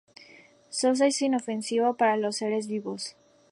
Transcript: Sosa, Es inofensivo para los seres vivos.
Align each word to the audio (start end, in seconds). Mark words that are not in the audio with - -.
Sosa, 0.69 1.05
Es 1.05 1.21
inofensivo 1.21 1.93
para 1.95 2.17
los 2.17 2.37
seres 2.37 2.65
vivos. 2.67 3.15